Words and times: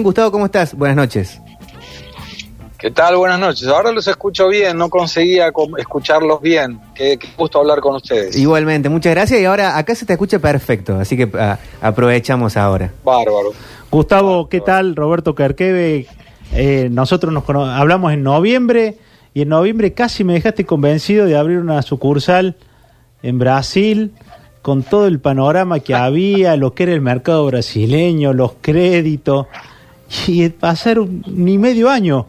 Gustavo, 0.00 0.32
¿cómo 0.32 0.46
estás? 0.46 0.74
Buenas 0.74 0.96
noches. 0.96 1.38
¿Qué 2.78 2.90
tal? 2.90 3.14
Buenas 3.16 3.38
noches. 3.38 3.68
Ahora 3.68 3.92
los 3.92 4.08
escucho 4.08 4.48
bien, 4.48 4.78
no 4.78 4.88
conseguía 4.88 5.52
escucharlos 5.76 6.40
bien. 6.40 6.80
Qué, 6.94 7.18
gusto 7.36 7.58
hablar 7.58 7.80
con 7.80 7.96
ustedes. 7.96 8.34
Igualmente, 8.38 8.88
muchas 8.88 9.12
gracias. 9.12 9.38
Y 9.42 9.44
ahora 9.44 9.76
acá 9.76 9.94
se 9.94 10.06
te 10.06 10.14
escucha 10.14 10.38
perfecto, 10.38 10.96
así 10.96 11.14
que 11.14 11.30
ah, 11.38 11.58
aprovechamos 11.82 12.56
ahora. 12.56 12.90
Bárbaro. 13.04 13.52
Gustavo, 13.90 14.48
¿qué 14.48 14.62
tal? 14.62 14.96
Roberto 14.96 15.34
Kerkeve. 15.34 16.06
Eh, 16.54 16.88
nosotros 16.90 17.30
nos 17.30 17.44
hablamos 17.46 18.14
en 18.14 18.22
noviembre 18.22 18.96
y 19.34 19.42
en 19.42 19.50
noviembre 19.50 19.92
casi 19.92 20.24
me 20.24 20.32
dejaste 20.32 20.64
convencido 20.64 21.26
de 21.26 21.36
abrir 21.36 21.58
una 21.58 21.82
sucursal 21.82 22.56
en 23.22 23.38
Brasil 23.38 24.14
con 24.62 24.84
todo 24.84 25.06
el 25.06 25.20
panorama 25.20 25.80
que 25.80 25.94
había, 25.94 26.56
lo 26.56 26.72
que 26.72 26.84
era 26.84 26.92
el 26.94 27.02
mercado 27.02 27.44
brasileño, 27.44 28.32
los 28.32 28.54
créditos. 28.62 29.48
Y 30.26 30.48
pasaron 30.50 31.22
ni 31.26 31.58
medio 31.58 31.88
año 31.90 32.26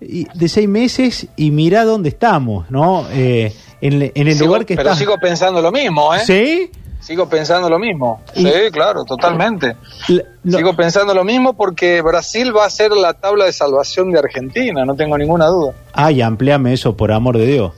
de 0.00 0.48
seis 0.48 0.68
meses 0.68 1.28
y 1.36 1.50
mira 1.50 1.84
dónde 1.84 2.08
estamos, 2.10 2.70
¿no? 2.70 3.06
Eh, 3.10 3.54
en, 3.80 4.02
el 4.02 4.38
lugar 4.38 4.64
que 4.64 4.76
Pero 4.76 4.94
sigo 4.94 5.16
pensando 5.18 5.60
lo 5.60 5.70
mismo, 5.70 6.14
¿eh? 6.14 6.20
¿Sí? 6.20 6.70
Sigo 7.00 7.28
pensando 7.28 7.70
lo 7.70 7.78
mismo. 7.78 8.20
Sí, 8.34 8.50
claro, 8.72 9.04
totalmente. 9.04 9.76
Sigo 10.06 10.74
pensando 10.74 11.14
lo 11.14 11.24
mismo 11.24 11.52
porque 11.54 12.02
Brasil 12.02 12.56
va 12.56 12.64
a 12.64 12.70
ser 12.70 12.90
la 12.92 13.14
tabla 13.14 13.44
de 13.44 13.52
salvación 13.52 14.10
de 14.10 14.18
Argentina, 14.18 14.84
no 14.84 14.96
tengo 14.96 15.16
ninguna 15.16 15.46
duda. 15.46 15.72
Ay, 15.92 16.20
amplíame 16.20 16.72
eso, 16.72 16.96
por 16.96 17.12
amor 17.12 17.38
de 17.38 17.46
Dios. 17.46 17.72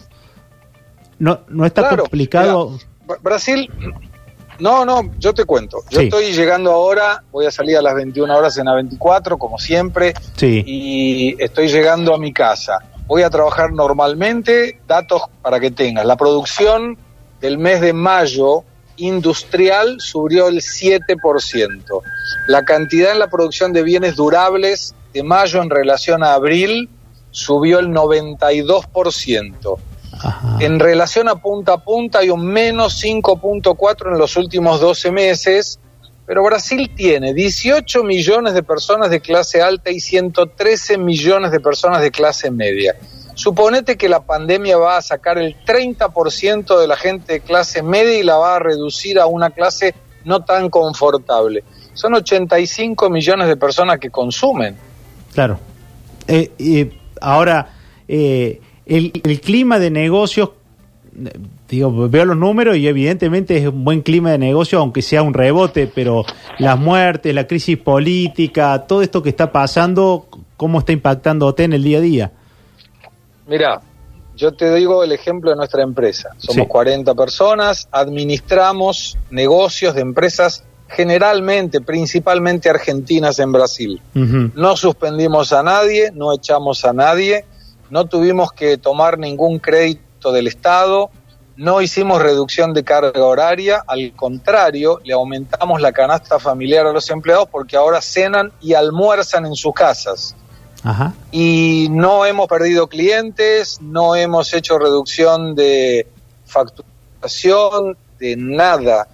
No, 1.19 1.41
no 1.49 1.67
está 1.67 1.97
complicado. 1.97 2.79
Brasil 3.23 3.71
no, 4.59 4.85
no, 4.85 5.11
yo 5.19 5.33
te 5.33 5.45
cuento. 5.45 5.83
Yo 5.91 6.01
estoy 6.01 6.33
llegando 6.33 6.73
ahora, 6.73 7.23
voy 7.31 7.47
a 7.47 7.51
salir 7.51 7.77
a 7.77 7.83
las 7.83 7.95
21 7.95 8.37
horas 8.37 8.59
en 8.59 8.67
la 8.67 8.75
24, 8.75 9.39
como 9.39 9.59
siempre, 9.59 10.15
sí. 10.37 10.63
y 10.67 11.43
estoy 11.43 11.69
llegando 11.69 12.15
a 12.15 12.19
mi 12.19 12.33
casa. 12.33 12.79
Voy 13.07 13.23
a 13.23 13.31
trabajar 13.31 13.73
normalmente, 13.73 14.81
datos 14.87 15.23
para 15.43 15.61
que 15.61 15.71
tengas. 15.71 16.05
La 16.05 16.17
producción 16.17 16.99
del 17.41 17.59
mes 17.59 17.81
de 17.81 17.93
mayo 17.93 18.65
industrial 18.97 20.01
subió 20.01 20.49
el 20.49 20.57
7%. 20.57 22.03
La 22.49 22.65
cantidad 22.65 23.13
en 23.13 23.19
la 23.19 23.29
producción 23.29 23.73
de 23.73 23.83
bienes 23.83 24.17
durables 24.17 24.95
de 25.13 25.23
mayo 25.23 25.63
en 25.63 25.71
relación 25.71 26.23
a 26.23 26.35
abril 26.35 26.91
subió 27.31 27.79
el 27.79 27.89
92%. 27.89 29.79
En 30.61 30.79
relación 30.81 31.29
a 31.29 31.37
punta 31.37 31.75
a 31.75 31.79
punta 31.79 32.21
hay 32.21 32.31
un 32.31 32.45
menos 32.45 33.03
5.4 33.03 34.13
en 34.13 34.19
los 34.19 34.37
últimos 34.37 34.81
12 34.81 35.11
meses, 35.13 35.79
pero 36.27 36.43
Brasil 36.43 36.91
tiene 36.95 37.33
18 37.33 38.03
millones 38.05 38.55
de 38.55 38.63
personas 38.63 39.11
de 39.11 39.21
clase 39.21 39.63
alta 39.63 39.91
y 39.91 40.01
113 40.01 40.99
millones 40.99 41.53
de 41.53 41.61
personas 41.61 42.03
de 42.03 42.11
clase 42.11 42.51
media. 42.51 42.97
Suponete 43.35 43.97
que 43.97 44.09
la 44.09 44.25
pandemia 44.25 44.77
va 44.77 44.97
a 44.97 45.03
sacar 45.03 45.39
el 45.39 45.57
30% 45.65 46.81
de 46.81 46.89
la 46.89 46.97
gente 46.97 47.35
de 47.35 47.41
clase 47.41 47.83
media 47.83 48.19
y 48.19 48.25
la 48.25 48.37
va 48.37 48.57
a 48.57 48.59
reducir 48.59 49.19
a 49.21 49.27
una 49.27 49.51
clase 49.51 49.95
no 50.25 50.45
tan 50.45 50.69
confortable. 50.69 51.63
Son 51.95 52.15
85 52.15 53.09
millones 53.09 53.49
de 53.49 53.57
personas 53.57 53.99
que 53.99 54.11
consumen. 54.11 54.77
Claro. 55.33 55.61
Eh, 56.27 56.99
ahora, 57.21 57.75
eh, 58.07 58.61
el, 58.89 59.41
clima 59.41 59.79
de 59.79 59.91
negocios, 59.91 60.51
digo, 61.69 62.09
veo 62.09 62.25
los 62.25 62.37
números 62.37 62.77
y 62.77 62.89
evidentemente 62.89 63.59
es 63.59 63.69
un 63.69 63.85
buen 63.85 64.01
clima 64.03 64.31
de 64.31 64.39
negocio, 64.39 64.79
aunque 64.79 65.03
sea 65.03 65.23
un 65.23 65.35
rebote, 65.35 65.87
pero 65.87 66.25
las 66.59 66.79
muertes, 66.79 67.35
la 67.35 67.47
crisis 67.47 67.77
política, 67.77 68.87
todo 68.87 69.03
esto 69.03 69.23
que 69.23 69.29
está 69.29 69.53
pasando, 69.53 70.27
¿cómo 70.57 70.79
está 70.79 70.93
impactándote 70.93 71.65
en 71.65 71.75
el 71.75 71.83
día 71.83 71.99
a 71.99 72.01
día? 72.01 72.33
Mira, 73.47 73.81
yo 74.37 74.53
te 74.53 74.75
digo 74.75 75.05
el 75.05 75.13
ejemplo 75.13 75.51
de 75.51 75.57
nuestra 75.57 75.83
empresa. 75.83 76.31
Somos 76.39 76.67
40 76.67 77.15
personas, 77.15 77.89
administramos 77.91 79.19
negocios 79.31 79.95
de 79.95 80.01
empresas 80.01 80.65
generalmente, 80.89 81.83
principalmente 81.83 82.71
argentinas 82.71 83.39
en 83.39 83.53
Brasil. 83.53 84.01
No 84.15 84.77
suspendimos 84.77 85.53
a 85.53 85.63
nadie, 85.63 86.11
no 86.15 86.33
echamos 86.33 86.87
a 86.87 86.95
nadie 86.95 87.45
no 87.91 88.07
tuvimos 88.07 88.53
que 88.53 88.77
tomar 88.79 89.19
ningún 89.19 89.59
crédito 89.59 90.33
del 90.33 90.47
Estado, 90.47 91.11
no 91.59 91.83
hicimos 91.83 92.23
reducción 92.23 92.73
de 92.73 92.85
carga 92.85 93.25
horaria, 93.25 93.83
al 93.85 94.13
contrario, 94.15 95.01
le 95.03 95.13
aumentamos 95.13 95.81
la 95.81 95.91
canasta 95.91 96.39
familiar 96.39 96.87
a 96.87 96.93
los 96.93 97.11
empleados 97.11 97.49
porque 97.51 97.77
ahora 97.77 98.01
cenan 98.01 98.53
y 98.61 98.75
almuerzan 98.75 99.45
en 99.45 99.57
sus 99.57 99.75
casas. 99.75 100.37
Y 101.33 101.89
no 101.91 102.25
hemos 102.25 102.47
perdido 102.47 102.87
clientes, 102.87 103.81
no 103.83 104.15
hemos 104.15 104.55
hecho 104.55 104.79
reducción 104.79 105.57
de 105.57 106.07
facturación, 106.47 107.99
de 108.21 108.37
nada. 108.37 109.09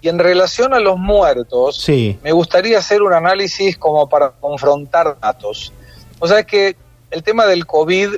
Y 0.00 0.08
en 0.08 0.20
relación 0.20 0.72
a 0.72 0.78
los 0.78 0.96
muertos, 0.96 1.84
me 2.22 2.30
gustaría 2.30 2.78
hacer 2.78 3.02
un 3.02 3.12
análisis 3.12 3.76
como 3.76 4.08
para 4.08 4.30
confrontar 4.30 5.18
datos. 5.20 5.72
O 6.20 6.28
sea, 6.28 6.38
es 6.38 6.46
que 6.46 6.76
el 7.10 7.22
tema 7.22 7.46
del 7.46 7.66
COVID 7.66 8.16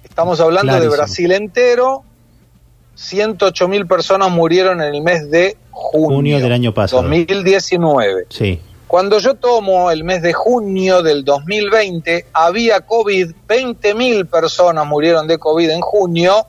Estamos 0.04 0.40
hablando 0.40 0.78
de 0.78 0.88
Brasil 0.88 1.32
entero. 1.32 2.04
108 2.94 3.68
mil 3.68 3.86
personas 3.86 4.30
murieron 4.30 4.82
en 4.82 4.94
el 4.94 5.02
mes 5.02 5.30
de 5.30 5.56
junio, 5.70 6.38
del 6.38 6.52
año 6.52 6.74
pasado. 6.74 7.02
2019. 7.02 8.26
Sí. 8.28 8.60
Cuando 8.86 9.18
yo 9.18 9.34
tomo 9.34 9.90
el 9.90 10.04
mes 10.04 10.20
de 10.20 10.32
junio 10.32 11.02
del 11.02 11.24
2020, 11.24 12.26
había 12.32 12.80
COVID, 12.80 13.32
20 13.46 13.94
mil 13.94 14.26
personas 14.26 14.86
murieron 14.86 15.26
de 15.28 15.38
COVID 15.38 15.70
en 15.70 15.80
junio 15.80 16.46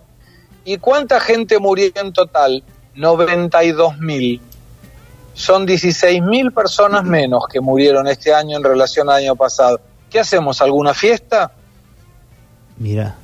¿Y 0.63 0.77
cuánta 0.77 1.19
gente 1.19 1.59
murió 1.59 1.89
en 1.95 2.13
total? 2.13 2.63
92 2.95 3.97
mil. 3.97 4.41
Son 5.33 5.65
16 5.65 6.21
mil 6.21 6.51
personas 6.51 7.03
menos 7.03 7.45
que 7.51 7.59
murieron 7.59 8.07
este 8.07 8.33
año 8.33 8.57
en 8.57 8.63
relación 8.63 9.09
al 9.09 9.17
año 9.17 9.35
pasado. 9.35 9.79
¿Qué 10.11 10.19
hacemos? 10.19 10.61
¿Alguna 10.61 10.93
fiesta? 10.93 11.53
Mira, 12.77 13.15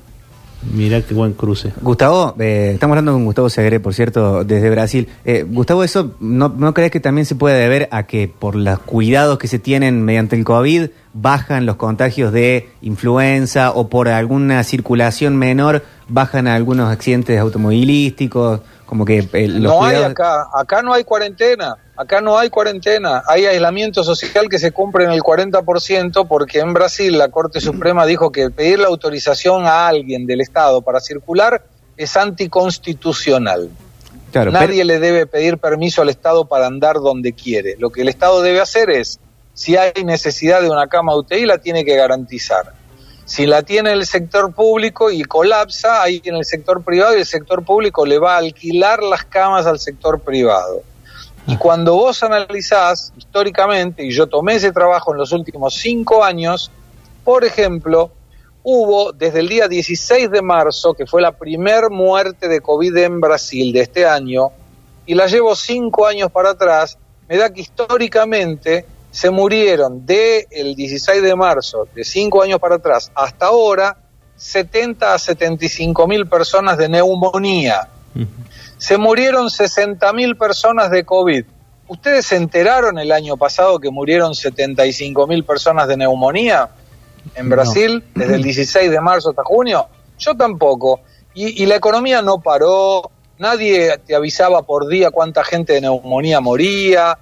mira 0.73 1.01
qué 1.01 1.13
buen 1.13 1.33
cruce. 1.33 1.73
Gustavo, 1.81 2.33
eh, 2.39 2.71
estamos 2.75 2.93
hablando 2.93 3.11
con 3.11 3.25
Gustavo 3.25 3.49
Segre, 3.49 3.81
por 3.81 3.93
cierto, 3.93 4.45
desde 4.45 4.69
Brasil. 4.69 5.09
Eh, 5.25 5.43
Gustavo, 5.45 5.83
¿eso 5.83 6.15
no, 6.21 6.47
no 6.47 6.73
crees 6.73 6.91
que 6.91 7.01
también 7.01 7.25
se 7.25 7.35
puede 7.35 7.59
deber 7.59 7.89
a 7.91 8.03
que 8.03 8.29
por 8.29 8.55
los 8.55 8.79
cuidados 8.79 9.37
que 9.37 9.49
se 9.49 9.59
tienen 9.59 10.01
mediante 10.01 10.37
el 10.37 10.45
COVID 10.45 10.87
bajan 11.13 11.65
los 11.65 11.75
contagios 11.75 12.31
de 12.31 12.69
influenza 12.81 13.71
o 13.71 13.89
por 13.89 14.07
alguna 14.07 14.63
circulación 14.63 15.35
menor 15.35 15.83
bajan 16.07 16.47
algunos 16.47 16.89
accidentes 16.89 17.37
automovilísticos? 17.37 18.61
Como 18.87 19.03
que 19.03 19.19
eh, 19.19 19.47
los 19.49 19.73
no 19.73 19.83
hay 19.83 20.01
acá, 20.01 20.47
acá 20.53 20.81
no 20.81 20.93
hay 20.93 21.03
cuarentena, 21.03 21.75
acá 21.97 22.21
no 22.21 22.37
hay 22.37 22.49
cuarentena, 22.49 23.21
hay 23.27 23.45
aislamiento 23.45 24.01
social 24.01 24.47
que 24.47 24.59
se 24.59 24.71
cumple 24.71 25.03
en 25.03 25.11
el 25.11 25.19
40% 25.19 26.25
porque 26.25 26.59
en 26.59 26.73
Brasil 26.73 27.17
la 27.17 27.27
Corte 27.27 27.59
Suprema 27.59 28.05
dijo 28.05 28.31
que 28.31 28.49
pedir 28.49 28.79
la 28.79 28.87
autorización 28.87 29.65
a 29.65 29.89
alguien 29.89 30.25
del 30.25 30.39
Estado 30.39 30.81
para 30.81 31.01
circular 31.01 31.65
es 31.97 32.15
anticonstitucional. 32.15 33.69
Claro, 34.31 34.51
Nadie 34.51 34.85
le 34.85 34.99
debe 34.99 35.25
pedir 35.25 35.57
permiso 35.57 36.01
al 36.01 36.07
Estado 36.07 36.45
para 36.45 36.67
andar 36.67 36.95
donde 36.95 37.33
quiere. 37.33 37.75
Lo 37.77 37.89
que 37.89 38.03
el 38.03 38.07
Estado 38.07 38.41
debe 38.41 38.61
hacer 38.61 38.89
es, 38.89 39.19
si 39.53 39.75
hay 39.75 40.01
necesidad 40.05 40.61
de 40.61 40.69
una 40.69 40.87
cama 40.87 41.13
UTI, 41.13 41.45
la 41.45 41.57
tiene 41.57 41.83
que 41.83 41.97
garantizar. 41.97 42.71
Si 43.27 43.45
la 43.45 43.61
tiene 43.61 43.91
el 43.91 44.05
sector 44.05 44.53
público 44.53 45.11
y 45.11 45.21
colapsa, 45.23 46.01
ahí 46.01 46.21
en 46.23 46.35
el 46.35 46.45
sector 46.45 46.81
privado 46.81 47.13
y 47.13 47.19
el 47.19 47.25
sector 47.25 47.61
público 47.65 48.05
le 48.05 48.19
va 48.19 48.35
a 48.35 48.37
alquilar 48.37 49.03
las 49.03 49.25
camas 49.25 49.65
al 49.65 49.79
sector 49.79 50.21
privado. 50.21 50.81
Y 51.45 51.57
cuando 51.57 51.95
vos 51.95 52.23
analizás 52.23 53.11
históricamente, 53.17 54.05
y 54.05 54.11
yo 54.11 54.27
tomé 54.27 54.55
ese 54.55 54.71
trabajo 54.71 55.11
en 55.11 55.17
los 55.17 55.33
últimos 55.33 55.75
cinco 55.75 56.23
años, 56.23 56.71
por 57.25 57.43
ejemplo, 57.43 58.11
hubo 58.63 59.11
desde 59.11 59.41
el 59.41 59.49
día 59.49 59.67
16 59.67 60.31
de 60.31 60.41
marzo, 60.41 60.93
que 60.93 61.05
fue 61.05 61.21
la 61.21 61.33
primer 61.33 61.89
muerte 61.89 62.47
de 62.47 62.61
COVID 62.61 62.95
en 62.95 63.19
Brasil 63.19 63.73
de 63.73 63.81
este 63.81 64.05
año, 64.05 64.51
y 65.05 65.15
la 65.15 65.27
llevo 65.27 65.53
cinco 65.53 66.07
años 66.07 66.31
para 66.31 66.51
atrás, 66.51 66.97
me 67.27 67.35
da 67.35 67.49
que 67.51 67.59
históricamente 67.59 68.85
se 69.17 69.31
murieron 69.31 70.05
de 70.05 70.45
el 70.51 70.75
16 70.75 71.23
de 71.23 71.35
marzo, 71.35 71.87
de 71.95 72.03
cinco 72.03 72.43
años 72.43 72.59
para 72.59 72.75
atrás, 72.75 73.11
hasta 73.15 73.47
ahora, 73.47 73.97
70 74.35 75.11
a 75.11 75.17
75 75.17 76.07
mil 76.07 76.27
personas 76.27 76.77
de 76.77 76.87
neumonía. 76.87 77.87
Se 78.77 78.95
murieron 78.95 79.49
60 79.49 80.13
mil 80.13 80.37
personas 80.37 80.91
de 80.91 81.03
COVID. 81.03 81.45
¿Ustedes 81.87 82.27
se 82.27 82.35
enteraron 82.35 82.99
el 82.99 83.11
año 83.11 83.37
pasado 83.37 83.79
que 83.79 83.89
murieron 83.89 84.35
75 84.35 85.25
mil 85.25 85.43
personas 85.43 85.87
de 85.87 85.97
neumonía 85.97 86.69
en 87.33 87.49
No. 87.49 87.55
Brasil 87.55 88.03
desde 88.13 88.35
el 88.35 88.43
16 88.43 88.91
de 88.91 89.01
marzo 89.01 89.31
hasta 89.31 89.43
junio? 89.43 89.87
Yo 90.19 90.37
tampoco. 90.37 90.99
Y, 91.33 91.63
y 91.63 91.65
la 91.65 91.77
economía 91.77 92.21
no 92.21 92.39
paró, 92.39 93.09
nadie 93.39 93.97
te 94.05 94.13
avisaba 94.13 94.61
por 94.61 94.87
día 94.87 95.09
cuánta 95.09 95.43
gente 95.43 95.73
de 95.73 95.81
neumonía 95.81 96.39
moría. 96.39 97.17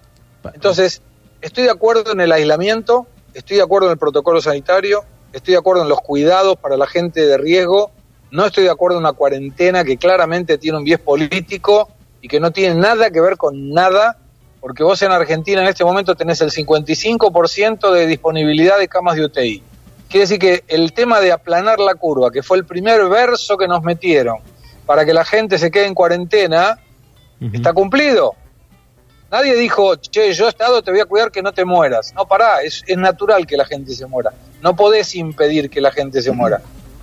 Entonces, 0.54 1.02
estoy 1.46 1.66
de 1.66 1.70
acuerdo 1.70 2.12
en 2.12 2.22
el 2.22 2.32
aislamiento, 2.32 3.06
estoy 3.36 3.58
de 3.58 3.64
acuerdo 3.64 3.88
en 3.88 3.92
el 3.92 4.00
protocolo 4.00 4.42
sanitario, 4.42 5.04
estoy 5.32 5.54
de 5.54 5.60
acuerdo 5.60 5.84
en 5.84 5.90
los 5.90 6.02
cuidados 6.02 6.58
para 6.58 6.76
la 6.76 6.88
gente 6.88 7.24
de 7.24 7.38
riesgo, 7.38 7.92
no 8.32 8.48
estoy 8.48 8.64
de 8.64 8.72
acuerdo 8.72 8.98
en 8.98 9.04
una 9.04 9.14
cuarentena 9.14 9.84
que 9.84 9.98
claramente 9.98 10.58
tiene 10.58 10.80
un 10.80 10.84
bies 10.84 11.00
político 11.00 11.90
y 12.20 12.28
que 12.28 12.40
no 12.40 12.50
tiene 12.50 12.74
nada 12.74 13.12
que 13.12 13.22
ver 13.22 13.38
con 13.38 13.70
nada, 13.72 14.18
porque 14.60 14.82
vos 14.82 15.00
en 15.04 15.12
Argentina 15.12 15.62
en 15.62 15.68
este 15.68 15.86
momento 15.86 16.16
tenés 16.16 16.42
el 16.42 16.50
55% 16.50 17.92
de 17.92 18.08
disponibilidad 18.08 18.80
de 18.80 18.88
camas 18.88 19.16
de 19.16 19.26
UTI. 19.26 19.64
Quiere 20.10 20.22
decir 20.22 20.40
que 20.40 20.64
el 20.68 20.94
tema 20.94 21.20
de 21.20 21.32
aplanar 21.32 21.80
la 21.80 21.94
curva, 21.94 22.32
que 22.32 22.42
fue 22.42 22.58
el 22.58 22.66
primer 22.66 23.08
verso 23.08 23.56
que 23.56 23.68
nos 23.68 23.84
metieron 23.84 24.38
para 24.88 25.06
que 25.06 25.14
la 25.14 25.24
gente 25.24 25.60
se 25.60 25.70
quede 25.70 25.86
en 25.86 25.94
cuarentena, 25.94 26.80
está 27.54 27.72
cumplido. 27.72 28.34
Nadie 29.36 29.54
dijo, 29.58 29.98
che, 29.98 30.32
yo 30.32 30.48
Estado 30.48 30.82
te 30.82 30.92
voy 30.92 31.02
a 31.02 31.06
cuidar 31.06 31.30
que 31.30 31.42
no 31.42 31.52
te 31.52 31.66
mueras. 31.66 32.14
No, 32.16 32.26
pará, 32.26 32.62
es, 32.64 32.84
es 32.88 32.98
natural 32.98 33.46
que 33.46 33.58
la 33.58 33.66
gente 33.66 33.94
se 33.94 34.06
muera. 34.06 34.32
No 34.62 34.78
podés 34.78 35.14
impedir 35.14 35.70
que 35.70 35.82
la 35.82 35.92
gente 35.92 36.22
se 36.22 36.32
muera. 36.32 36.62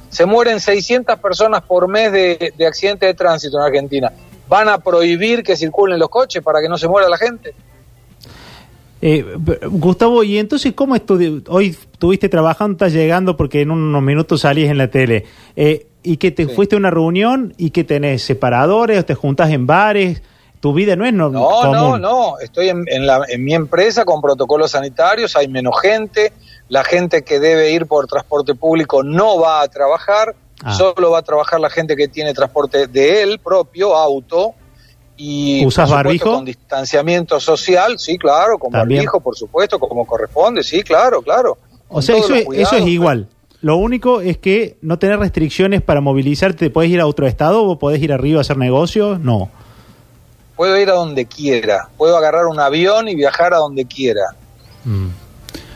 Se 0.08 0.24
mueren 0.24 0.58
600 0.58 1.18
personas 1.18 1.60
por 1.62 1.88
mes 1.88 2.10
de, 2.10 2.54
de 2.56 2.66
accidentes 2.66 3.06
de 3.06 3.12
tránsito 3.12 3.58
en 3.58 3.64
Argentina. 3.64 4.10
¿Van 4.48 4.66
a 4.70 4.78
prohibir 4.78 5.42
que 5.42 5.56
circulen 5.56 5.98
los 5.98 6.08
coches 6.08 6.42
para 6.42 6.62
que 6.62 6.70
no 6.70 6.78
se 6.78 6.88
muera 6.88 7.06
la 7.06 7.18
gente? 7.18 7.54
Eh, 9.02 9.24
Gustavo, 9.68 10.22
y 10.24 10.38
entonces, 10.38 10.72
¿cómo 10.74 10.94
estudi- 10.96 11.44
hoy 11.48 11.68
estuviste 11.92 12.30
trabajando, 12.30 12.72
estás 12.76 12.92
llegando 12.94 13.36
porque 13.36 13.60
en 13.60 13.72
unos 13.72 14.02
minutos 14.02 14.40
salís 14.42 14.70
en 14.70 14.78
la 14.78 14.88
tele? 14.88 15.26
Eh, 15.54 15.86
¿Y 16.02 16.16
que 16.16 16.30
te 16.30 16.46
Sí. 16.46 16.54
fuiste 16.54 16.76
a 16.76 16.78
una 16.78 16.90
reunión 16.90 17.52
y 17.58 17.70
que 17.70 17.84
tenés 17.84 18.22
separadores 18.22 18.98
o 19.00 19.04
te 19.04 19.14
juntas 19.14 19.50
en 19.50 19.66
bares? 19.66 20.22
Tu 20.62 20.72
vida 20.72 20.94
no 20.94 21.04
es 21.04 21.12
no, 21.12 21.28
No, 21.28 21.42
común. 21.42 21.72
no, 21.72 21.98
no. 21.98 22.38
Estoy 22.38 22.68
en, 22.68 22.84
en 22.86 23.04
la- 23.04 23.24
en 23.28 23.42
mi 23.42 23.52
empresa 23.52 24.04
con 24.04 24.20
protocolos 24.22 24.70
sanitarios, 24.70 25.34
hay 25.34 25.48
menos 25.48 25.74
gente. 25.82 26.32
La 26.68 26.84
gente 26.84 27.22
que 27.24 27.40
debe 27.40 27.72
ir 27.72 27.86
por 27.86 28.06
transporte 28.06 28.54
público 28.54 29.02
no 29.02 29.40
va 29.40 29.62
a 29.62 29.66
trabajar. 29.68 30.36
Ah. 30.62 30.72
Solo 30.72 31.10
va 31.10 31.18
a 31.18 31.22
trabajar 31.22 31.58
la 31.58 31.68
gente 31.68 31.96
que 31.96 32.06
tiene 32.06 32.32
transporte 32.32 32.86
de 32.86 33.24
él 33.24 33.40
propio, 33.40 33.96
auto. 33.96 34.52
Y 35.16 35.66
¿Usas 35.66 35.88
por 35.90 35.98
supuesto, 35.98 36.04
barbijo? 36.26 36.34
Con 36.36 36.44
distanciamiento 36.44 37.40
social, 37.40 37.98
sí, 37.98 38.16
claro, 38.16 38.56
con 38.56 38.70
También. 38.70 39.00
barbijo, 39.00 39.18
por 39.20 39.34
supuesto, 39.36 39.80
como 39.80 40.06
corresponde, 40.06 40.62
sí, 40.62 40.82
claro, 40.84 41.22
claro. 41.22 41.58
O 41.88 42.00
sea, 42.00 42.16
eso 42.16 42.34
es, 42.36 42.46
eso 42.54 42.76
es 42.76 42.86
igual. 42.86 43.26
Lo 43.62 43.76
único 43.78 44.20
es 44.20 44.38
que 44.38 44.76
no 44.80 44.98
tener 45.00 45.18
restricciones 45.18 45.82
para 45.82 46.00
movilizarte. 46.00 46.70
¿Puedes 46.70 46.90
ir 46.92 47.00
a 47.00 47.06
otro 47.06 47.26
estado 47.26 47.64
o 47.64 47.78
podés 47.78 48.00
ir 48.00 48.12
arriba 48.12 48.38
a 48.38 48.42
hacer 48.42 48.56
negocios? 48.56 49.18
No. 49.20 49.50
Puedo 50.56 50.78
ir 50.78 50.90
a 50.90 50.94
donde 50.94 51.26
quiera, 51.26 51.88
puedo 51.96 52.16
agarrar 52.16 52.46
un 52.46 52.60
avión 52.60 53.08
y 53.08 53.14
viajar 53.14 53.54
a 53.54 53.58
donde 53.58 53.84
quiera. 53.86 54.22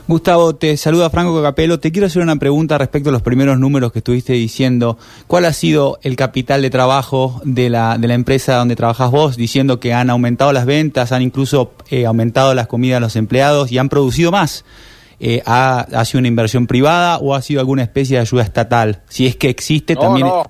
Gustavo, 0.08 0.54
te 0.54 0.76
saluda 0.76 1.10
Franco 1.10 1.42
Capelo. 1.42 1.80
Te 1.80 1.90
quiero 1.90 2.06
hacer 2.06 2.22
una 2.22 2.36
pregunta 2.36 2.78
respecto 2.78 3.08
a 3.08 3.12
los 3.12 3.22
primeros 3.22 3.58
números 3.58 3.90
que 3.90 3.98
estuviste 3.98 4.34
diciendo. 4.34 4.98
¿Cuál 5.26 5.46
ha 5.46 5.52
sido 5.52 5.98
el 6.02 6.14
capital 6.14 6.62
de 6.62 6.70
trabajo 6.70 7.40
de 7.44 7.70
la, 7.70 7.98
de 7.98 8.06
la 8.06 8.14
empresa 8.14 8.54
donde 8.56 8.76
trabajas 8.76 9.10
vos? 9.10 9.36
Diciendo 9.36 9.80
que 9.80 9.92
han 9.94 10.08
aumentado 10.10 10.52
las 10.52 10.64
ventas, 10.64 11.10
han 11.10 11.22
incluso 11.22 11.72
eh, 11.90 12.06
aumentado 12.06 12.54
las 12.54 12.68
comidas 12.68 12.96
de 12.98 13.00
los 13.00 13.16
empleados 13.16 13.72
y 13.72 13.78
han 13.78 13.88
producido 13.88 14.30
más. 14.30 14.64
Eh, 15.18 15.42
¿ha, 15.44 15.80
ha 15.80 16.04
sido 16.04 16.20
una 16.20 16.28
inversión 16.28 16.68
privada 16.68 17.18
o 17.18 17.34
ha 17.34 17.42
sido 17.42 17.58
alguna 17.60 17.82
especie 17.82 18.16
de 18.16 18.20
ayuda 18.20 18.42
estatal? 18.44 19.02
Si 19.08 19.26
es 19.26 19.34
que 19.34 19.48
existe 19.48 19.94
No, 19.94 20.00
también. 20.02 20.26
no. 20.28 20.44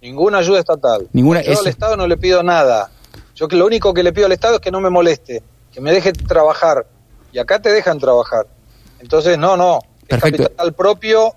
Ninguna 0.00 0.38
ayuda 0.38 0.60
estatal. 0.60 1.06
Ninguna- 1.12 1.42
Yo 1.42 1.52
eso- 1.52 1.60
al 1.62 1.66
Estado 1.66 1.96
no 1.98 2.06
le 2.06 2.16
pido 2.16 2.42
nada. 2.42 2.88
Yo 3.38 3.46
que 3.46 3.54
lo 3.54 3.66
único 3.66 3.94
que 3.94 4.02
le 4.02 4.12
pido 4.12 4.26
al 4.26 4.32
Estado 4.32 4.56
es 4.56 4.60
que 4.60 4.72
no 4.72 4.80
me 4.80 4.90
moleste, 4.90 5.44
que 5.72 5.80
me 5.80 5.92
deje 5.92 6.12
trabajar. 6.12 6.86
Y 7.32 7.38
acá 7.38 7.62
te 7.62 7.70
dejan 7.70 8.00
trabajar. 8.00 8.46
Entonces, 8.98 9.38
no, 9.38 9.56
no. 9.56 9.78
Es 10.08 10.18
capital 10.48 10.72
propio 10.72 11.34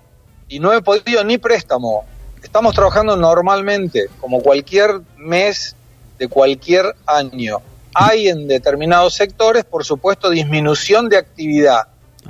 y 0.48 0.58
no 0.58 0.72
he 0.72 0.82
podido 0.82 1.22
ni 1.22 1.38
préstamo. 1.38 2.04
Estamos 2.42 2.74
trabajando 2.74 3.16
normalmente, 3.16 4.06
como 4.20 4.40
cualquier 4.42 5.00
mes 5.16 5.76
de 6.18 6.26
cualquier 6.26 6.92
año. 7.06 7.58
Hay 7.94 8.26
en 8.28 8.48
determinados 8.48 9.14
sectores, 9.14 9.64
por 9.64 9.84
supuesto, 9.84 10.28
disminución 10.28 11.08
de 11.08 11.18
actividad. 11.18 11.82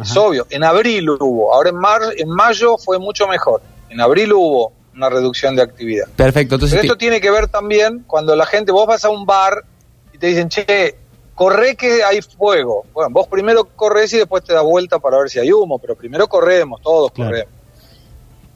Es 0.02 0.14
obvio. 0.16 0.46
En 0.50 0.64
abril 0.64 1.08
hubo. 1.08 1.54
Ahora 1.54 1.70
en, 1.70 1.76
mar- 1.76 2.12
en 2.14 2.28
mayo 2.28 2.76
fue 2.76 2.98
mucho 2.98 3.26
mejor. 3.26 3.62
En 3.88 4.00
abril 4.02 4.34
hubo 4.34 4.72
una 4.94 5.08
reducción 5.08 5.56
de 5.56 5.62
actividad. 5.62 6.06
Perfecto, 6.16 6.56
entonces. 6.56 6.78
Pero 6.78 6.92
esto 6.92 6.98
tiene 6.98 7.20
que 7.20 7.30
ver 7.30 7.48
también 7.48 8.04
cuando 8.06 8.34
la 8.36 8.46
gente, 8.46 8.72
vos 8.72 8.86
vas 8.86 9.04
a 9.04 9.10
un 9.10 9.24
bar 9.26 9.64
y 10.12 10.18
te 10.18 10.26
dicen, 10.28 10.48
che, 10.48 10.96
corre 11.34 11.74
que 11.76 12.04
hay 12.04 12.20
fuego. 12.22 12.84
Bueno, 12.92 13.10
vos 13.10 13.26
primero 13.26 13.64
corres 13.64 14.12
y 14.12 14.18
después 14.18 14.44
te 14.44 14.52
das 14.52 14.62
vuelta 14.62 14.98
para 14.98 15.18
ver 15.18 15.30
si 15.30 15.38
hay 15.38 15.50
humo, 15.52 15.78
pero 15.78 15.96
primero 15.96 16.26
corremos, 16.28 16.80
todos 16.82 17.10
Claro. 17.12 17.30
corremos. 17.30 17.52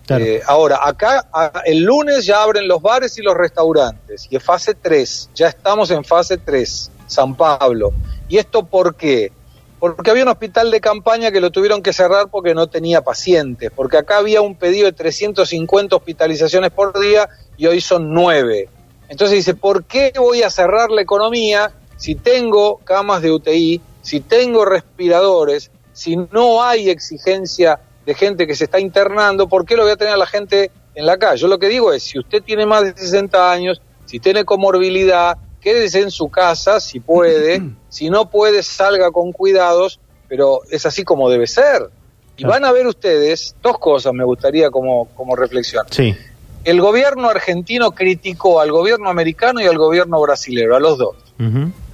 Claro. 0.07 0.25
Eh, 0.25 0.41
ahora, 0.47 0.79
acá 0.85 1.27
a- 1.33 1.63
el 1.65 1.83
lunes 1.83 2.25
ya 2.27 2.43
abren 2.43 2.69
los 2.69 2.81
bares 2.81 3.19
y 3.19 3.23
los 3.23 3.35
restaurantes, 3.35 4.29
y 4.31 4.37
es 4.37 4.43
fase 4.45 4.75
3, 4.75 5.31
ya 5.35 5.49
estamos 5.49 5.91
en 5.91 6.05
fase 6.05 6.37
3, 6.39 6.93
San 7.09 7.35
Pablo. 7.35 7.93
¿Y 8.29 8.37
esto 8.39 8.65
por 8.65 8.95
qué? 8.95 9.33
Porque 9.79 10.11
había 10.11 10.23
un 10.23 10.31
hospital 10.31 10.71
de 10.71 10.81
campaña 10.81 11.31
que 11.31 11.41
lo 11.41 11.51
tuvieron 11.51 11.83
que 11.83 11.93
cerrar 11.93 12.29
porque 12.31 12.55
no 12.55 12.67
tenía 12.67 13.03
pacientes, 13.03 13.71
porque 13.75 13.99
acá 13.99 14.19
había 14.19 14.41
un 14.41 14.57
pedido 14.57 14.87
de 14.87 14.93
350 14.93 15.95
hospitalizaciones 15.95 16.71
por 16.71 16.99
día 16.99 17.29
y 17.57 17.67
hoy 17.67 17.81
son 17.81 18.13
9. 18.15 18.69
Entonces 19.09 19.37
dice, 19.37 19.55
¿por 19.55 19.85
qué 19.85 20.13
voy 20.17 20.43
a 20.43 20.51
cerrar 20.51 20.91
la 20.91 21.03
economía 21.03 21.73
si 21.97 22.15
tengo 22.15 22.79
camas 22.79 23.23
de 23.23 23.33
UTI, 23.33 23.81
si 24.03 24.21
tengo 24.21 24.65
respiradores, 24.65 25.71
si 25.93 26.17
no 26.17 26.63
hay 26.63 26.91
exigencia 26.91 27.81
de 28.05 28.15
gente 28.15 28.47
que 28.47 28.55
se 28.55 28.65
está 28.65 28.81
internando, 28.81 29.49
¿por 29.49 29.67
qué 29.67 29.77
lo 29.77 29.83
voy 29.83 29.93
a 29.93 29.97
tener 29.97 30.15
a 30.15 30.19
la 30.19 30.27
gente 30.27 30.71
en 30.97 31.07
la 31.07 31.19
calle. 31.19 31.43
Yo 31.43 31.47
lo 31.47 31.59
que 31.59 31.69
digo 31.69 31.93
es, 31.93 32.03
si 32.03 32.19
usted 32.19 32.43
tiene 32.43 32.67
más 32.67 32.83
de 32.83 32.97
60 32.97 33.53
años, 33.53 33.81
si 34.07 34.19
tiene 34.19 34.45
comorbilidad, 34.45 35.37
quédese 35.67 36.01
en 36.01 36.13
su 36.13 36.29
casa 36.29 36.79
si 36.79 37.01
puede, 37.01 37.61
si 37.89 38.09
no 38.09 38.31
puede, 38.31 38.63
salga 38.63 39.11
con 39.11 39.33
cuidados, 39.33 39.99
pero 40.29 40.61
es 40.71 40.87
así 40.87 41.03
como 41.03 41.29
debe 41.29 41.49
ser. 41.49 41.91
Y 42.37 42.45
van 42.45 42.65
a 42.65 42.71
ver 42.71 42.87
ustedes 42.87 43.57
dos 43.61 43.77
cosas, 43.79 44.13
me 44.13 44.23
gustaría 44.23 44.71
como, 44.71 45.09
como 45.17 45.35
reflexión. 45.35 45.85
Sí. 45.91 46.15
El 46.63 46.81
gobierno 46.81 47.29
argentino 47.29 47.91
criticó 47.91 48.61
al 48.61 48.71
gobierno 48.71 49.09
americano 49.11 49.61
y 49.61 49.65
al 49.65 49.77
gobierno 49.77 50.21
brasilero, 50.21 50.77
a 50.77 50.81
los 50.81 50.99
dos. 50.99 51.17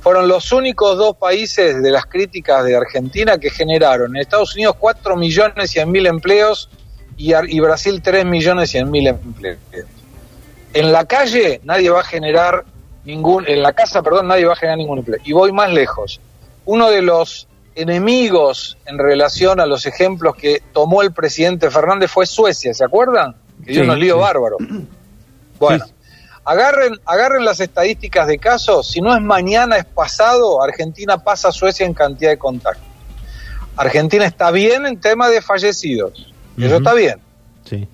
Fueron 0.00 0.28
los 0.28 0.52
únicos 0.52 0.98
dos 0.98 1.16
países 1.16 1.82
de 1.82 1.90
las 1.90 2.04
críticas 2.04 2.64
de 2.64 2.76
Argentina 2.76 3.38
que 3.38 3.48
generaron 3.48 4.14
en 4.14 4.20
Estados 4.20 4.54
Unidos 4.54 4.76
4 4.78 5.16
millones 5.16 5.70
100 5.70 5.90
mil 5.90 6.06
empleos 6.06 6.68
y, 7.16 7.32
y 7.34 7.60
Brasil 7.60 8.02
3 8.02 8.26
millones 8.26 8.70
100 8.70 8.90
mil 8.90 9.06
empleos. 9.06 9.58
En 10.74 10.92
la 10.92 11.06
calle 11.06 11.60
nadie 11.64 11.88
va 11.90 12.00
a 12.00 12.04
generar 12.04 12.64
ningún, 13.04 13.44
en 13.48 13.62
la 13.62 13.72
casa, 13.72 14.02
perdón, 14.02 14.28
nadie 14.28 14.44
va 14.44 14.52
a 14.52 14.56
generar 14.56 14.78
ningún 14.78 14.98
empleo. 14.98 15.20
Y 15.24 15.32
voy 15.32 15.52
más 15.52 15.70
lejos. 15.72 16.20
Uno 16.64 16.90
de 16.90 17.02
los 17.02 17.48
enemigos 17.74 18.76
en 18.86 18.98
relación 18.98 19.60
a 19.60 19.66
los 19.66 19.86
ejemplos 19.86 20.36
que 20.36 20.62
tomó 20.72 21.02
el 21.02 21.12
presidente 21.12 21.70
Fernández 21.70 22.10
fue 22.10 22.26
Suecia, 22.26 22.72
¿se 22.74 22.84
acuerdan? 22.84 23.34
Que 23.64 23.72
dio 23.72 23.82
Sí, 23.82 23.88
unos 23.88 23.98
líos 23.98 24.16
sí. 24.18 24.22
bárbaros. 24.22 24.58
Bueno, 25.58 25.84
Sí. 25.86 25.92
agarren, 26.44 26.94
agarren 27.04 27.44
las 27.44 27.60
estadísticas 27.60 28.26
de 28.26 28.36
casos, 28.38 28.88
si 28.90 29.00
no 29.00 29.14
es 29.14 29.22
mañana, 29.22 29.76
es 29.76 29.84
pasado, 29.84 30.60
Argentina 30.60 31.18
pasa 31.22 31.48
a 31.48 31.52
Suecia 31.52 31.86
en 31.86 31.94
cantidad 31.94 32.30
de 32.30 32.38
contactos. 32.38 32.82
Argentina 33.76 34.26
está 34.26 34.50
bien 34.50 34.86
en 34.86 35.00
tema 35.00 35.28
de 35.28 35.40
fallecidos, 35.40 36.32
eso 36.58 36.76
está 36.78 36.94
bien. 36.94 37.20
Sí. 37.64 37.86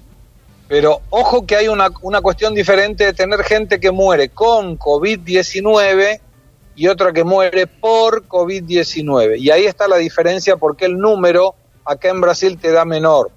Pero 0.68 1.00
ojo 1.08 1.46
que 1.46 1.56
hay 1.56 1.68
una, 1.68 1.88
una 2.02 2.20
cuestión 2.20 2.54
diferente 2.54 3.06
de 3.06 3.12
tener 3.14 3.42
gente 3.42 3.80
que 3.80 3.90
muere 3.90 4.28
con 4.28 4.78
COVID-19 4.78 6.20
y 6.76 6.88
otra 6.88 7.12
que 7.12 7.24
muere 7.24 7.66
por 7.66 8.28
COVID-19. 8.28 9.38
Y 9.38 9.50
ahí 9.50 9.64
está 9.64 9.88
la 9.88 9.96
diferencia 9.96 10.56
porque 10.56 10.84
el 10.84 10.98
número 10.98 11.54
acá 11.84 12.10
en 12.10 12.20
Brasil 12.20 12.58
te 12.58 12.70
da 12.70 12.84
menor. 12.84 13.30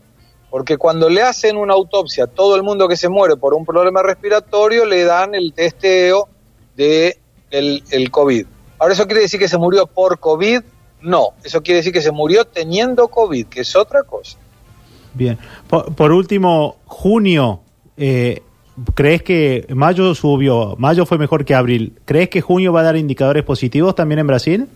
Porque 0.49 0.77
cuando 0.77 1.09
le 1.09 1.21
hacen 1.21 1.55
una 1.55 1.73
autopsia 1.73 2.25
a 2.25 2.27
todo 2.27 2.57
el 2.57 2.63
mundo 2.63 2.89
que 2.89 2.97
se 2.97 3.07
muere 3.07 3.37
por 3.37 3.53
un 3.53 3.65
problema 3.65 4.03
respiratorio, 4.03 4.85
le 4.85 5.05
dan 5.05 5.33
el 5.33 5.53
testeo 5.53 6.27
de 6.75 7.17
el, 7.49 7.83
el 7.91 8.11
COVID. 8.11 8.45
Ahora, 8.77 8.93
¿eso 8.93 9.05
quiere 9.05 9.21
decir 9.21 9.39
que 9.39 9.47
se 9.47 9.57
murió 9.57 9.87
por 9.87 10.19
COVID? 10.19 10.61
No, 10.99 11.29
eso 11.43 11.63
quiere 11.63 11.77
decir 11.77 11.93
que 11.93 12.01
se 12.01 12.11
murió 12.11 12.43
teniendo 12.45 13.07
COVID, 13.07 13.47
que 13.47 13.61
es 13.61 13.75
otra 13.75 14.03
cosa. 14.03 14.37
Bien. 15.13 15.37
Por, 15.67 15.93
por 15.95 16.11
último, 16.11 16.77
junio, 16.85 17.61
eh, 17.97 18.41
¿crees 18.95 19.23
que 19.23 19.65
mayo 19.75 20.15
subió? 20.15 20.75
Mayo 20.77 21.05
fue 21.05 21.17
mejor 21.17 21.43
que 21.45 21.53
abril. 21.55 21.97
¿Crees 22.05 22.29
que 22.29 22.41
junio 22.41 22.71
va 22.73 22.81
a 22.81 22.83
dar 22.83 22.95
indicadores 22.97 23.43
positivos 23.43 23.93
también 23.95 24.19
en 24.19 24.27
Brasil? 24.27 24.67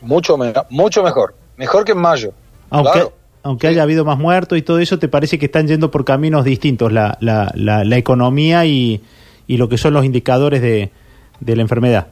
Mucho, 0.00 0.36
me- 0.38 0.52
mucho 0.70 1.02
mejor. 1.02 1.34
Mejor 1.56 1.84
que 1.84 1.92
en 1.92 1.98
mayo. 1.98 2.32
Aunque, 2.70 2.92
Claro. 2.92 3.12
aunque 3.42 3.66
Sí. 3.66 3.72
haya 3.72 3.82
habido 3.82 4.04
más 4.04 4.18
muertos 4.18 4.56
y 4.56 4.62
todo 4.62 4.78
eso, 4.78 4.98
¿te 4.98 5.08
parece 5.08 5.38
que 5.38 5.46
están 5.46 5.66
yendo 5.66 5.90
por 5.90 6.04
caminos 6.04 6.44
distintos 6.44 6.92
la, 6.92 7.16
la, 7.20 7.50
la, 7.56 7.84
la 7.84 7.96
economía 7.96 8.64
y, 8.64 9.00
y 9.48 9.56
lo 9.56 9.68
que 9.68 9.76
son 9.78 9.94
los 9.94 10.04
indicadores 10.04 10.62
de, 10.62 10.90
de 11.40 11.56
la 11.56 11.62
enfermedad? 11.62 12.06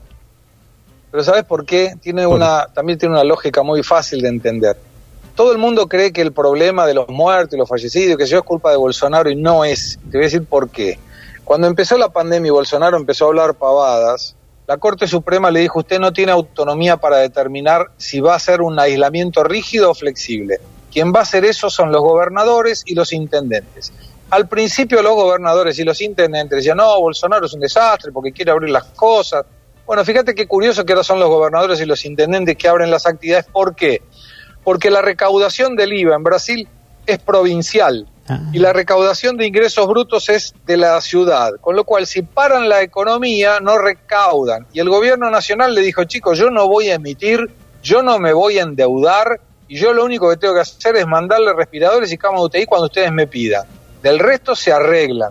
Pero 1.13 1.23
¿sabes 1.23 1.45
por 1.45 1.65
qué? 1.65 1.95
Tiene 2.03 2.25
¿Por 2.27 2.35
una, 2.37 2.67
también 2.75 2.99
tiene 2.99 3.15
una 3.15 3.25
lógica 3.25 3.63
muy 3.63 3.83
fácil 3.85 4.21
de 4.21 4.29
entender. 4.29 4.77
Todo 5.37 5.53
el 5.53 5.59
mundo 5.59 5.87
cree 5.87 6.15
que 6.15 6.23
el 6.23 6.33
problema 6.33 6.87
de 6.87 6.95
los 6.95 7.11
muertos 7.11 7.55
y 7.55 7.59
los 7.59 7.69
fallecidos, 7.69 8.17
que 8.17 8.25
yo 8.25 8.39
es 8.39 8.43
culpa 8.43 8.71
de 8.71 8.79
Bolsonaro 8.79 9.29
y 9.29 9.37
no 9.37 9.67
es. 9.67 9.99
Te 10.11 10.17
voy 10.17 10.25
a 10.25 10.29
decir 10.29 10.45
por 10.47 10.71
qué. 10.71 10.99
Cuando 11.45 11.67
empezó 11.67 11.99
la 11.99 12.09
pandemia 12.09 12.49
y 12.49 12.53
Bolsonaro 12.53 12.97
empezó 12.97 13.27
a 13.27 13.29
hablar 13.29 13.55
pavadas, 13.55 14.35
la 14.67 14.79
Corte 14.79 15.07
Suprema 15.07 15.51
le 15.51 15.61
dijo, 15.61 15.81
usted 15.81 16.01
no 16.01 16.15
tiene 16.15 16.33
autonomía 16.33 16.97
para 16.97 17.19
determinar 17.19 17.89
si 17.99 18.19
va 18.19 18.35
a 18.35 18.39
ser 18.39 18.63
un 18.63 18.79
aislamiento 18.81 19.45
rígido 19.45 19.91
o 19.91 19.95
flexible. 19.95 20.59
Quien 20.91 21.13
va 21.13 21.19
a 21.19 21.23
hacer 21.25 21.45
eso 21.45 21.69
son 21.69 21.93
los 21.93 22.01
gobernadores 22.01 22.83
y 22.87 22.95
los 22.95 23.13
intendentes. 23.13 23.93
Al 24.31 24.49
principio 24.49 25.03
los 25.03 25.15
gobernadores 25.17 25.79
y 25.79 25.85
los 25.85 26.01
intendentes 26.01 26.57
decían, 26.57 26.79
no, 26.79 26.99
Bolsonaro 26.99 27.45
es 27.45 27.53
un 27.53 27.61
desastre 27.61 28.11
porque 28.11 28.33
quiere 28.33 28.53
abrir 28.53 28.71
las 28.71 28.85
cosas. 28.85 29.45
Bueno, 29.85 30.03
fíjate 30.03 30.35
qué 30.35 30.47
curioso 30.47 30.87
que 30.87 30.95
ahora 30.95 31.05
son 31.05 31.21
los 31.21 31.29
gobernadores 31.29 31.79
y 31.81 31.85
los 31.85 32.03
intendentes 32.07 32.57
que 32.57 32.69
abren 32.69 32.91
las 32.91 33.05
actividades. 33.05 33.45
¿Por 33.53 33.77
qué? 33.77 34.03
Porque 34.67 34.91
la 34.91 35.01
recaudación 35.01 35.77
del 35.77 35.93
IVA 35.93 36.17
en 36.17 36.25
Brasil 36.25 36.69
es 37.07 37.19
provincial 37.21 38.09
Ah. 38.29 38.41
y 38.53 38.59
la 38.59 38.73
recaudación 38.73 39.37
de 39.37 39.47
ingresos 39.47 39.87
brutos 39.87 40.29
es 40.29 40.53
de 40.67 40.77
la 40.77 41.01
ciudad. 41.01 41.53
Con 41.61 41.77
lo 41.77 41.85
cual, 41.85 42.09
si 42.09 42.23
paran 42.23 42.69
la 42.69 42.83
economía, 42.83 43.61
no 43.61 43.79
recaudan. 43.79 44.67
Y 44.73 44.81
el 44.81 44.89
gobierno 44.91 45.31
nacional 45.31 45.73
le 45.73 45.81
dijo, 45.83 46.03
chicos, 46.03 46.37
yo 46.37 46.51
no 46.51 46.67
voy 46.67 46.89
a 46.89 46.95
emitir, 46.97 47.49
yo 47.85 48.03
no 48.03 48.19
me 48.19 48.33
voy 48.33 48.59
a 48.59 48.63
endeudar 48.63 49.41
y 49.69 49.79
yo 49.79 49.93
lo 49.93 50.05
único 50.05 50.29
que 50.29 50.37
tengo 50.39 50.55
que 50.55 50.63
hacer 50.63 50.97
es 50.97 51.07
mandarle 51.07 51.53
respiradores 51.53 52.11
y 52.13 52.19
camas 52.19 52.41
de 52.41 52.47
UTI 52.47 52.67
cuando 52.67 52.87
ustedes 52.87 53.13
me 53.13 53.29
pidan. 53.29 53.63
Del 54.03 54.19
resto 54.19 54.57
se 54.57 54.73
arreglan. 54.73 55.31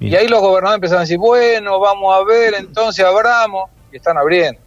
Bien. 0.00 0.12
Y 0.14 0.16
ahí 0.16 0.28
los 0.28 0.40
gobernadores 0.40 0.76
empezaron 0.78 1.00
a 1.00 1.04
decir, 1.04 1.18
bueno, 1.18 1.78
vamos 1.78 2.14
a 2.14 2.24
ver, 2.24 2.54
entonces 2.54 3.04
abramos, 3.04 3.68
y 3.92 3.96
están 3.96 4.16
abriendo. 4.16 4.58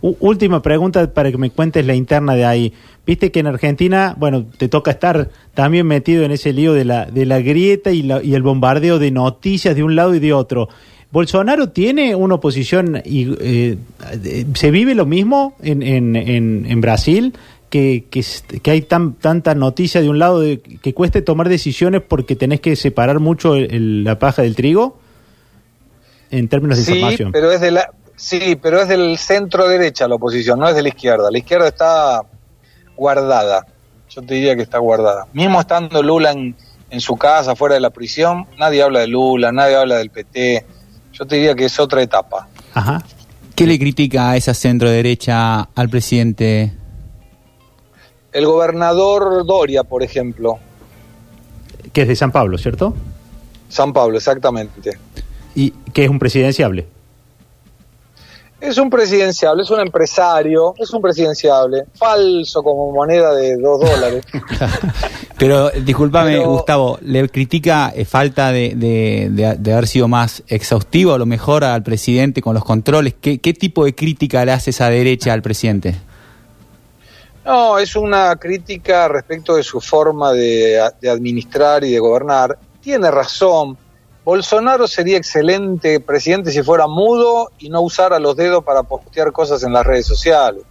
U- 0.00 0.16
última 0.20 0.60
pregunta 0.60 1.06
para 1.12 1.30
que 1.30 1.38
me 1.38 1.50
cuentes 1.50 1.86
la 1.86 1.94
interna 1.94 2.34
de 2.34 2.44
ahí. 2.44 2.74
Viste 3.06 3.30
que 3.30 3.38
en 3.40 3.46
Argentina, 3.46 4.14
bueno, 4.18 4.44
te 4.58 4.68
toca 4.68 4.90
estar 4.90 5.30
también 5.54 5.86
metido 5.86 6.24
en 6.24 6.32
ese 6.32 6.52
lío 6.52 6.72
de 6.74 6.84
la, 6.84 7.06
de 7.06 7.24
la 7.24 7.40
grieta 7.40 7.92
y, 7.92 8.02
la- 8.02 8.22
y 8.22 8.34
el 8.34 8.42
bombardeo 8.42 8.98
de 8.98 9.10
noticias 9.12 9.76
de 9.76 9.82
un 9.84 9.94
lado 9.94 10.14
y 10.14 10.18
de 10.18 10.32
otro. 10.32 10.68
¿Bolsonaro 11.12 11.68
tiene 11.68 12.16
una 12.16 12.34
oposición 12.34 13.00
y 13.04 13.32
eh, 13.40 13.78
se 14.54 14.70
vive 14.72 14.96
lo 14.96 15.06
mismo 15.06 15.54
en, 15.62 15.82
en, 15.82 16.16
en, 16.16 16.66
en 16.68 16.80
Brasil? 16.80 17.32
Que, 17.70 18.04
que, 18.10 18.24
que 18.62 18.70
hay 18.70 18.82
tan, 18.82 19.14
tanta 19.14 19.54
noticia 19.54 20.00
de 20.00 20.08
un 20.08 20.18
lado 20.20 20.40
de, 20.40 20.60
que 20.60 20.94
cueste 20.94 21.20
tomar 21.22 21.48
decisiones 21.48 22.00
porque 22.06 22.34
tenés 22.36 22.60
que 22.60 22.74
separar 22.76 23.18
mucho 23.20 23.54
el- 23.56 23.72
el- 23.74 24.04
la 24.04 24.18
paja 24.18 24.42
del 24.42 24.54
trigo 24.56 24.98
en 26.30 26.48
términos 26.48 26.78
de 26.78 26.84
Sí, 26.84 26.92
información. 26.92 27.32
pero 27.32 27.50
es 27.52 27.60
de 27.60 27.70
la, 27.72 27.90
sí, 28.16 28.56
pero 28.60 28.80
es 28.80 28.88
del 28.88 29.16
centro 29.18 29.68
derecha 29.68 30.06
la 30.08 30.14
oposición, 30.16 30.58
no 30.60 30.68
es 30.68 30.74
de 30.76 30.82
la 30.82 30.88
izquierda. 30.88 31.30
La 31.30 31.38
izquierda 31.38 31.68
está 31.68 32.22
guardada. 32.96 33.66
Yo 34.08 34.22
te 34.22 34.34
diría 34.34 34.56
que 34.56 34.62
está 34.62 34.78
guardada. 34.78 35.26
Mismo 35.32 35.60
estando 35.60 36.02
Lula 36.02 36.32
en, 36.32 36.56
en 36.90 37.00
su 37.00 37.16
casa, 37.16 37.56
fuera 37.56 37.74
de 37.74 37.80
la 37.80 37.90
prisión, 37.90 38.46
nadie 38.58 38.82
habla 38.82 39.00
de 39.00 39.08
Lula, 39.08 39.52
nadie 39.52 39.76
habla 39.76 39.96
del 39.96 40.10
PT. 40.10 40.64
Yo 41.12 41.26
te 41.26 41.36
diría 41.36 41.54
que 41.54 41.64
es 41.64 41.78
otra 41.80 42.02
etapa. 42.02 42.48
Ajá. 42.74 43.02
¿Qué 43.54 43.66
le 43.66 43.78
critica 43.78 44.30
a 44.30 44.36
esa 44.36 44.52
centro 44.52 44.90
derecha 44.90 45.60
al 45.74 45.88
presidente? 45.88 46.74
El 48.32 48.44
gobernador 48.44 49.46
Doria, 49.46 49.82
por 49.82 50.02
ejemplo, 50.02 50.58
Que 51.94 52.02
es 52.02 52.08
de 52.08 52.16
San 52.16 52.32
Pablo, 52.32 52.58
¿cierto? 52.58 52.94
San 53.70 53.94
Pablo, 53.94 54.18
exactamente. 54.18 54.98
Y 55.54 55.70
que 55.70 56.04
es 56.04 56.10
un 56.10 56.18
presidenciable. 56.18 56.86
Es 58.58 58.78
un 58.78 58.88
presidenciable, 58.88 59.62
es 59.62 59.70
un 59.70 59.80
empresario, 59.80 60.74
es 60.78 60.90
un 60.90 61.02
presidenciable, 61.02 61.84
falso 61.94 62.62
como 62.62 62.90
moneda 62.90 63.34
de 63.34 63.56
dos 63.58 63.80
dólares. 63.80 64.24
Pero 65.38 65.68
discúlpame, 65.70 66.38
Pero- 66.38 66.50
Gustavo, 66.52 66.98
¿le 67.02 67.28
critica 67.28 67.92
eh, 67.94 68.06
falta 68.06 68.50
de, 68.52 68.72
de- 68.74 69.28
de- 69.30 69.56
de 69.58 69.72
haber 69.72 69.86
sido 69.86 70.08
más 70.08 70.42
exhaustivo 70.48 71.12
a 71.12 71.18
lo 71.18 71.26
mejor 71.26 71.64
al 71.64 71.82
presidente 71.82 72.40
con 72.40 72.54
los 72.54 72.64
controles? 72.64 73.14
¿Qué, 73.20 73.38
qué 73.40 73.52
tipo 73.52 73.84
de 73.84 73.94
crítica 73.94 74.42
le 74.46 74.52
hace 74.52 74.70
esa 74.70 74.88
derecha 74.88 75.34
al 75.34 75.42
presidente? 75.42 75.94
No, 77.44 77.78
es 77.78 77.94
una 77.94 78.34
crítica 78.36 79.06
respecto 79.06 79.54
de 79.56 79.62
su 79.62 79.80
forma 79.80 80.32
de, 80.32 80.82
de 81.00 81.10
administrar 81.10 81.84
y 81.84 81.92
de 81.92 81.98
gobernar. 81.98 82.58
Tiene 82.80 83.10
razón. 83.10 83.76
Bolsonaro 84.26 84.88
sería 84.88 85.16
excelente 85.18 86.00
presidente 86.00 86.50
si 86.50 86.60
fuera 86.64 86.88
mudo 86.88 87.52
y 87.60 87.68
no 87.68 87.80
usara 87.80 88.18
los 88.18 88.34
dedos 88.34 88.64
para 88.64 88.82
postear 88.82 89.30
cosas 89.30 89.62
en 89.62 89.72
las 89.72 89.86
redes 89.86 90.04
sociales. 90.04 90.64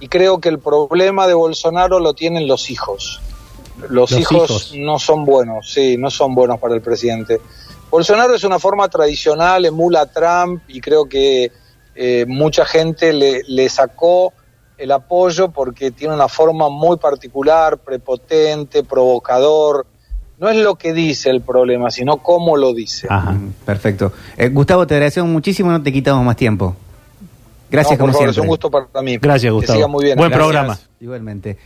Y 0.00 0.08
creo 0.08 0.40
que 0.40 0.48
el 0.48 0.58
problema 0.60 1.26
de 1.26 1.34
Bolsonaro 1.34 2.00
lo 2.00 2.14
tienen 2.14 2.48
los 2.48 2.70
hijos. 2.70 3.20
Los, 3.76 3.90
Los 3.90 4.12
hijos, 4.12 4.50
hijos. 4.50 4.72
no 4.76 4.98
son 4.98 5.26
buenos, 5.26 5.70
sí, 5.70 5.98
no 5.98 6.08
son 6.10 6.34
buenos 6.34 6.58
para 6.58 6.74
el 6.74 6.80
presidente. 6.80 7.38
Bolsonaro 7.90 8.34
es 8.34 8.44
una 8.44 8.58
forma 8.58 8.88
tradicional, 8.88 9.66
emula 9.66 10.00
a 10.00 10.06
Trump 10.06 10.62
y 10.66 10.80
creo 10.80 11.04
que 11.04 11.52
eh, 11.94 12.24
mucha 12.26 12.64
gente 12.64 13.12
le, 13.12 13.42
le 13.46 13.68
sacó 13.68 14.32
el 14.78 14.90
apoyo 14.90 15.50
porque 15.50 15.90
tiene 15.90 16.14
una 16.14 16.28
forma 16.28 16.70
muy 16.70 16.96
particular, 16.96 17.76
prepotente, 17.76 18.84
provocador. 18.84 19.86
No 20.38 20.48
es 20.50 20.56
lo 20.56 20.74
que 20.76 20.92
dice 20.92 21.30
el 21.30 21.40
problema, 21.40 21.90
sino 21.90 22.18
cómo 22.18 22.56
lo 22.56 22.74
dice. 22.74 23.06
Ajá. 23.10 23.32
Mm, 23.32 23.52
Perfecto. 23.64 24.12
Eh, 24.36 24.48
Gustavo, 24.50 24.86
te 24.86 24.94
agradecemos 24.94 25.30
muchísimo, 25.30 25.70
no 25.70 25.82
te 25.82 25.92
quitamos 25.92 26.24
más 26.24 26.36
tiempo. 26.36 26.76
Gracias 27.70 27.98
No, 27.98 28.04
por 28.04 28.10
como 28.10 28.12
favor, 28.12 28.26
siempre. 28.34 28.40
Es 28.40 28.42
un 28.42 28.48
gusto 28.48 28.70
para 28.70 29.02
mí. 29.02 29.16
Gracias, 29.18 29.50
Que 29.50 29.54
Gustavo. 29.54 29.76
siga 29.78 29.88
muy 29.88 30.04
bien. 30.04 30.16
Buen 30.18 30.30
Gracias. 30.30 30.46
programa. 30.46 30.78
Igualmente. 31.00 31.58